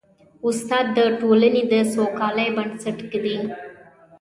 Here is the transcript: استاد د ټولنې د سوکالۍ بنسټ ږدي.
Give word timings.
استاد 0.47 0.85
د 0.97 0.99
ټولنې 1.19 1.61
د 1.71 1.73
سوکالۍ 1.93 2.47
بنسټ 2.55 2.97
ږدي. 3.11 3.37